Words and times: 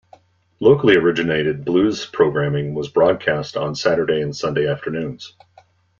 Locally 0.59 0.97
originated 0.97 1.63
blues 1.63 2.07
programming 2.07 2.73
was 2.73 2.89
broadcast 2.89 3.55
on 3.55 3.75
Saturday 3.75 4.23
and 4.23 4.35
Sunday 4.35 4.65
afternoons. 4.65 5.35